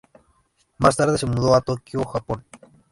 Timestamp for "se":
1.19-1.27